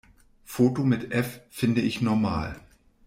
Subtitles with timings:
[0.45, 2.59] Foto mit F finde ich normal.